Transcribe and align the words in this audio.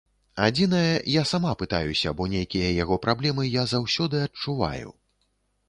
Адзінае, 0.45 0.93
я 1.15 1.23
сама 1.31 1.51
пытаюся, 1.59 2.13
бо 2.21 2.27
нейкія 2.33 2.73
яго 2.83 2.99
праблемы 3.05 3.43
я 3.61 3.67
заўсёды 3.77 4.25
адчуваю. 4.29 4.89